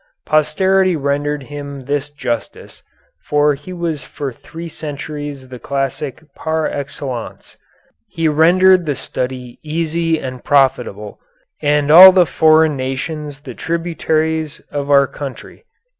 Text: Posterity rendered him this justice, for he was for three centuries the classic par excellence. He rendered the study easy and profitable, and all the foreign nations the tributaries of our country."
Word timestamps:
Posterity 0.25 0.95
rendered 0.95 1.43
him 1.43 1.85
this 1.85 2.09
justice, 2.09 2.81
for 3.25 3.53
he 3.53 3.71
was 3.71 4.03
for 4.03 4.33
three 4.33 4.67
centuries 4.67 5.49
the 5.49 5.59
classic 5.59 6.23
par 6.33 6.65
excellence. 6.65 7.55
He 8.09 8.27
rendered 8.27 8.87
the 8.87 8.95
study 8.95 9.59
easy 9.61 10.19
and 10.19 10.43
profitable, 10.43 11.19
and 11.61 11.91
all 11.91 12.11
the 12.11 12.25
foreign 12.25 12.75
nations 12.75 13.41
the 13.41 13.53
tributaries 13.53 14.59
of 14.71 14.89
our 14.89 15.05
country." 15.05 15.65